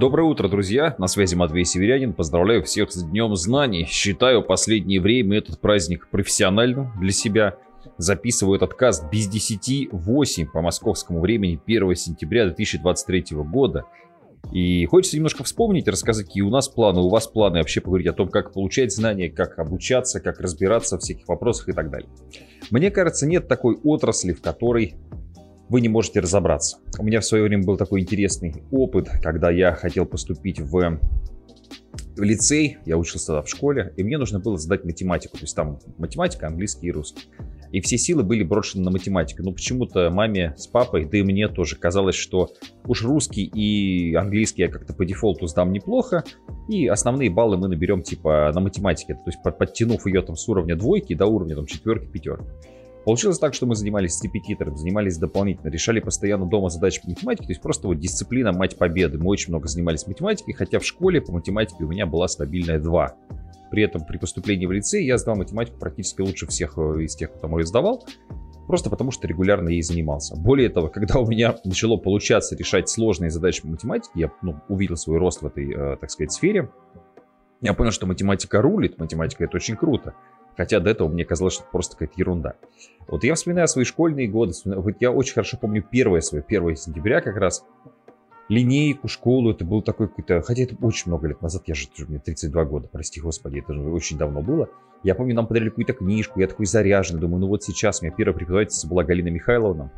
[0.00, 0.94] Доброе утро, друзья!
[0.96, 2.14] На связи Матвей Северянин.
[2.14, 3.84] Поздравляю всех с Днем Знаний.
[3.84, 7.58] Считаю последнее время этот праздник профессиональным для себя.
[7.98, 13.84] Записываю этот каст без 10 8 по московскому времени 1 сентября 2023 года.
[14.52, 18.14] И хочется немножко вспомнить, рассказать, какие у нас планы, у вас планы, вообще поговорить о
[18.14, 22.08] том, как получать знания, как обучаться, как разбираться в всяких вопросах и так далее.
[22.70, 24.94] Мне кажется, нет такой отрасли, в которой
[25.70, 26.78] вы не можете разобраться.
[26.98, 30.98] У меня в свое время был такой интересный опыт, когда я хотел поступить в
[32.16, 35.38] в лицей, я учился тогда в школе, и мне нужно было сдать математику.
[35.38, 37.22] То есть там математика, английский и русский.
[37.72, 39.42] И все силы были брошены на математику.
[39.42, 42.50] Но почему-то маме с папой, да и мне тоже казалось, что
[42.84, 46.24] уж русский и английский я как-то по дефолту сдам неплохо,
[46.68, 49.14] и основные баллы мы наберем типа на математике.
[49.14, 52.44] То есть подтянув ее там с уровня двойки до уровня там четверки, пятерки.
[53.04, 57.46] Получилось так, что мы занимались с репетитором, занимались дополнительно, решали постоянно дома задачи по математике,
[57.46, 59.18] то есть просто вот дисциплина мать победы.
[59.18, 63.16] Мы очень много занимались математикой, хотя в школе по математике у меня была стабильная 2.
[63.70, 67.32] При этом при поступлении в лицей я сдал математику практически лучше всех э, из тех,
[67.32, 68.04] кто мой сдавал,
[68.66, 70.36] просто потому что регулярно ей занимался.
[70.36, 74.96] Более того, когда у меня начало получаться решать сложные задачи по математике, я ну, увидел
[74.96, 76.68] свой рост в этой, э, так сказать, сфере,
[77.62, 80.14] я понял, что математика рулит, математика это очень круто.
[80.56, 82.54] Хотя до этого мне казалось, что это просто какая-то ерунда.
[83.08, 84.52] Вот я вспоминаю свои школьные годы.
[84.64, 87.64] Вот я очень хорошо помню первое свое, 1 сентября как раз.
[88.48, 90.42] Линейку, школу, это был такой какой-то...
[90.42, 93.80] Хотя это очень много лет назад, я же, мне 32 года, прости господи, это же
[93.82, 94.68] очень давно было.
[95.04, 98.14] Я помню, нам подарили какую-то книжку, я такой заряженный, думаю, ну вот сейчас у меня
[98.14, 99.92] первая преподавательница была Галина Михайловна.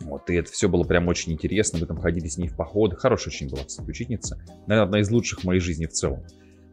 [0.00, 2.96] Вот, и это все было прям очень интересно, мы там ходили с ней в походы.
[2.96, 4.36] Хорошая очень была, кстати, учительница.
[4.66, 6.24] Наверное, одна из лучших в моей жизни в целом.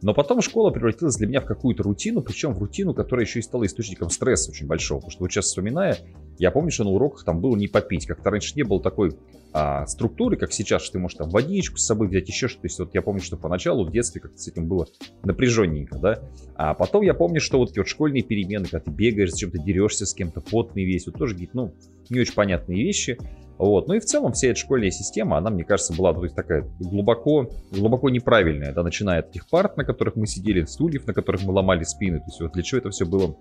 [0.02, 3.42] Но потом школа превратилась для меня в какую-то рутину, причем в рутину, которая еще и
[3.42, 5.00] стала источником стресса очень большого.
[5.00, 5.97] Потому что вот сейчас вспоминая,
[6.38, 8.05] я помню, что на уроках там было не попить.
[8.05, 9.11] Как-то раньше не было такой
[9.52, 12.61] а, структуры, как сейчас, что ты можешь там водичку с собой взять, еще что-то.
[12.61, 14.88] То есть вот я помню, что поначалу в детстве как-то с этим было
[15.23, 16.22] напряженненько, да.
[16.55, 19.59] А потом я помню, что вот эти вот школьные перемены, когда ты бегаешь, зачем ты
[19.59, 21.73] дерешься с кем-то, потный весь, вот тоже какие-то, ну,
[22.09, 23.17] не очень понятные вещи.
[23.59, 23.89] Вот.
[23.89, 26.65] Ну и в целом вся эта школьная система, она, мне кажется, была то есть, такая
[26.80, 31.43] глубоко, глубоко неправильная, да, начиная от тех парт, на которых мы сидели, стульев, на которых
[31.43, 32.20] мы ломали спины.
[32.20, 33.36] То есть вот для чего это все было?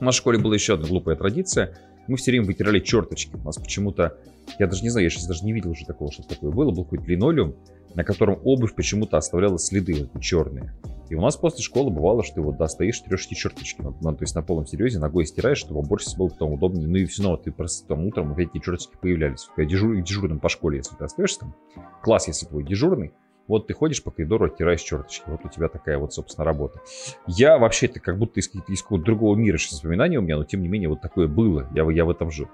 [0.00, 1.76] В школе была еще одна глупая традиция.
[2.06, 3.34] Мы все время вытирали черточки.
[3.34, 4.16] У нас почему-то,
[4.60, 6.70] я даже не знаю, я сейчас даже не видел уже такого, что такое было.
[6.70, 7.56] Был какой-то линолеум,
[7.94, 10.72] на котором обувь почему-то оставляла следы вот, черные.
[11.12, 13.82] И у нас после школы бывало, что ты вот достаешь, трешь эти черточки.
[13.82, 16.88] Ну, то есть на полном серьезе ногой стираешь, чтобы уборщице было потом удобнее.
[16.88, 19.46] Ну и все равно ты просто там утром опять эти черточки появлялись.
[19.58, 21.54] Дежур, дежурным по школе, если ты остаешься там,
[22.02, 23.12] класс, если твой дежурный,
[23.46, 25.24] вот ты ходишь по коридору, оттираешь черточки.
[25.26, 26.80] Вот у тебя такая вот, собственно, работа.
[27.26, 30.44] Я вообще, это как будто из, из какого-то другого мира сейчас воспоминания у меня, но
[30.44, 31.68] тем не менее вот такое было.
[31.74, 32.48] Я, я в этом жил.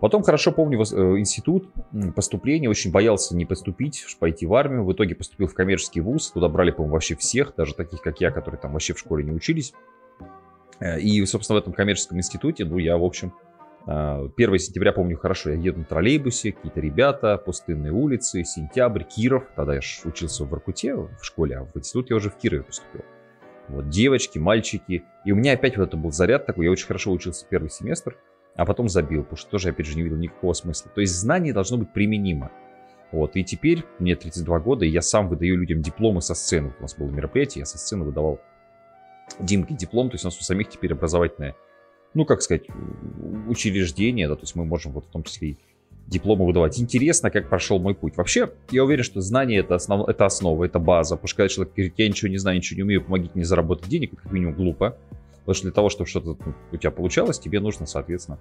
[0.00, 1.70] Потом хорошо помню э, институт,
[2.14, 4.84] поступление, очень боялся не поступить, пойти в армию.
[4.84, 8.30] В итоге поступил в коммерческий вуз, туда брали, по-моему, вообще всех, даже таких, как я,
[8.30, 9.72] которые там вообще в школе не учились.
[10.80, 13.32] Э, и, собственно, в этом коммерческом институте, ну, я, в общем,
[13.86, 19.44] 1 э, сентября помню хорошо, я еду на троллейбусе, какие-то ребята, пустынные улицы, сентябрь, Киров.
[19.54, 23.02] Тогда я учился в Иркуте в школе, а в институт я уже в Кирове поступил.
[23.68, 25.04] Вот девочки, мальчики.
[25.24, 28.16] И у меня опять вот это был заряд такой, я очень хорошо учился первый семестр
[28.56, 30.90] а потом забил, потому что тоже, опять же, не видел никакого смысла.
[30.94, 32.50] То есть знание должно быть применимо.
[33.12, 36.72] Вот, и теперь мне 32 года, и я сам выдаю людям дипломы со сцены.
[36.78, 38.40] У нас было мероприятие, я со сцены выдавал
[39.38, 41.54] Димке диплом, то есть у нас у самих теперь образовательное,
[42.12, 42.66] ну, как сказать,
[43.48, 45.58] учреждение, да, то есть мы можем вот в том числе и
[46.06, 46.78] дипломы выдавать.
[46.78, 48.16] Интересно, как прошел мой путь.
[48.16, 50.08] Вообще, я уверен, что знание это, основ...
[50.08, 51.16] это основа, это база.
[51.16, 53.88] Потому что когда человек говорит, я ничего не знаю, ничего не умею, помогите мне заработать
[53.88, 54.98] денег, это как минимум глупо.
[55.44, 56.38] Потому что для того, чтобы что-то
[56.72, 58.38] у тебя получалось, тебе нужно, соответственно,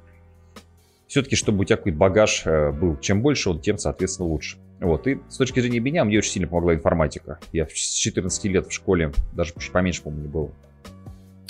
[1.08, 2.97] все-таки, чтобы у тебя какой-то багаж э, был.
[2.97, 4.58] Чем больше он, тем, соответственно, лучше.
[4.80, 5.06] Вот.
[5.06, 7.40] И с точки зрения меня, мне очень сильно помогла информатика.
[7.52, 10.52] Я с 14 лет в школе, даже чуть поменьше, по-моему, был,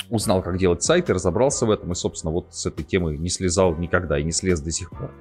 [0.09, 3.75] узнал, как делать сайты, разобрался в этом, и, собственно, вот с этой темы не слезал
[3.75, 5.12] никогда и не слез до сих пор.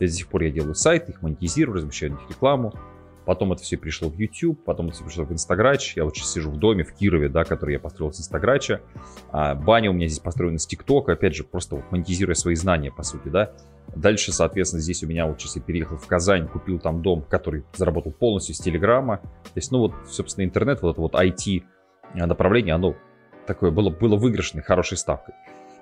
[0.00, 2.74] До сих пор я делаю сайты, их монетизирую, размещаю на них рекламу,
[3.24, 5.96] Потом это все пришло в YouTube, потом это все пришло в Инстаграч.
[5.96, 8.80] Я вот сейчас сижу в доме в Кирове, да, который я построил с Инстаграча.
[9.30, 12.90] А, баня у меня здесь построена с ТикТока, опять же, просто вот монетизируя свои знания,
[12.90, 13.52] по сути, да.
[13.94, 17.64] Дальше, соответственно, здесь у меня вот сейчас я переехал в Казань, купил там дом, который
[17.74, 19.18] заработал полностью с Телеграма.
[19.18, 21.62] То есть, ну вот, собственно, интернет, вот это вот IT
[22.14, 22.96] направление, оно
[23.46, 25.34] такое было, было выигрышной, хорошей ставкой.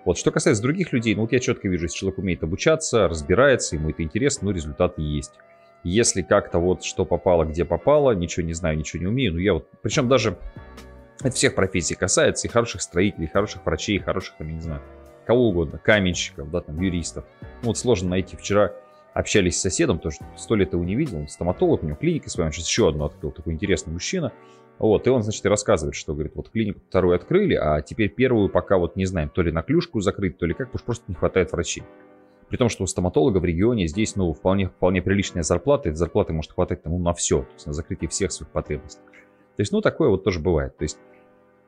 [0.05, 3.77] Вот, что касается других людей, ну вот я четко вижу, если человек умеет обучаться, разбирается,
[3.77, 5.33] ему это интересно, ну результаты есть.
[5.83, 9.55] Если как-то вот что попало, где попало, ничего не знаю, ничего не умею, ну я
[9.55, 10.37] вот, причем даже
[11.21, 14.61] это всех профессий касается, и хороших строителей, и хороших врачей, и хороших, там, я не
[14.61, 14.83] знаю,
[15.27, 17.25] кого угодно, каменщиков, да, там, юристов.
[17.63, 18.37] Ну, вот сложно найти.
[18.37, 18.73] Вчера
[19.13, 22.47] общались с соседом, тоже сто лет его не видел, он стоматолог, у него клиника своя,
[22.47, 24.33] он сейчас еще одну открыл, такой интересный мужчина.
[24.79, 28.49] Вот, и он, значит, и рассказывает, что, говорит, вот клинику вторую открыли, а теперь первую
[28.49, 31.05] пока вот не знаем, то ли на клюшку закрыть, то ли как, потому что просто
[31.09, 31.83] не хватает врачей.
[32.51, 36.33] При том, что у стоматолога в регионе здесь, ну, вполне, вполне приличная зарплата, и зарплаты
[36.33, 39.01] может хватать ну, на все, то есть на закрытие всех своих потребностей.
[39.57, 40.77] То есть, ну, такое вот тоже бывает.
[40.77, 40.99] То есть,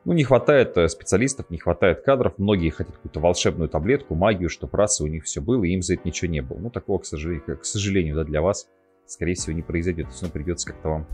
[0.05, 2.35] ну, не хватает э, специалистов, не хватает кадров.
[2.37, 5.83] Многие хотят какую-то волшебную таблетку, магию, чтобы раз и у них все было, и им
[5.83, 6.59] за это ничего не было.
[6.59, 8.69] Ну, такого, к сожалению, к сожалению да, для вас,
[9.07, 10.07] скорее всего, не произойдет.
[10.07, 11.07] То есть, ну, придется как-то вам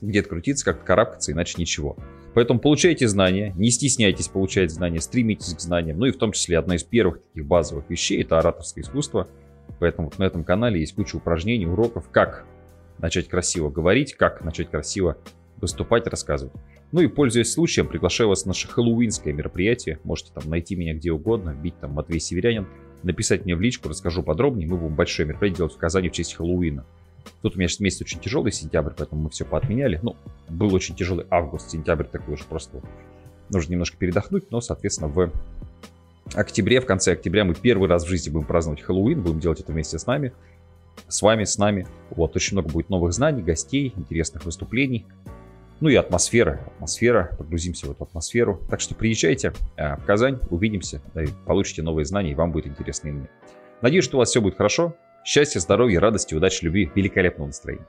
[0.00, 1.96] где-то крутиться, как-то карабкаться, иначе ничего.
[2.34, 5.98] Поэтому получайте знания, не стесняйтесь получать знания, стремитесь к знаниям.
[5.98, 9.28] Ну и в том числе одна из первых таких базовых вещей– это ораторское искусство.
[9.78, 12.44] Поэтому вот на этом канале есть куча упражнений, уроков, как
[12.98, 15.16] начать красиво говорить, как начать красиво
[15.60, 16.54] выступать, рассказывать.
[16.92, 20.00] Ну и пользуясь случаем, приглашаю вас на наше хэллоуинское мероприятие.
[20.04, 22.66] Можете там найти меня где угодно, бить там Матвей Северянин,
[23.02, 24.68] написать мне в личку, расскажу подробнее.
[24.68, 26.84] Мы будем большое мероприятие делать в Казани в честь Хэллоуина.
[27.42, 29.98] Тут у меня сейчас месяц очень тяжелый, сентябрь, поэтому мы все поотменяли.
[30.02, 30.16] Ну,
[30.48, 32.82] был очень тяжелый август, сентябрь такой уж просто
[33.50, 35.30] нужно немножко передохнуть, но, соответственно, в
[36.34, 39.72] октябре, в конце октября мы первый раз в жизни будем праздновать Хэллоуин, будем делать это
[39.72, 40.32] вместе с нами,
[41.08, 41.86] с вами, с нами.
[42.10, 45.06] Вот, очень много будет новых знаний, гостей, интересных выступлений.
[45.80, 48.60] Ну и атмосфера, атмосфера, погрузимся в эту атмосферу.
[48.68, 51.00] Так что приезжайте э, в Казань, увидимся,
[51.46, 53.30] получите новые знания, и вам будет интересно и мне.
[53.80, 54.94] Надеюсь, что у вас все будет хорошо.
[55.24, 57.86] Счастья, здоровья, радости, удачи, любви, великолепного настроения.